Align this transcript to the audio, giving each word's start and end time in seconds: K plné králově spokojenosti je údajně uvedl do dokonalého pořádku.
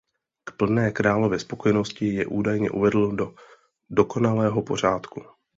K 0.43 0.51
plné 0.51 0.91
králově 0.91 1.39
spokojenosti 1.39 2.05
je 2.07 2.25
údajně 2.25 2.69
uvedl 2.71 3.11
do 3.11 3.35
dokonalého 3.89 4.61
pořádku. 4.61 5.21